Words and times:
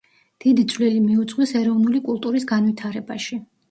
დიდი 0.45 0.63
წვლილი 0.71 1.03
მიუძღვის 1.03 1.55
ეროვნული 1.63 2.05
კულტურის 2.11 2.53
განვითარებაში. 2.57 3.45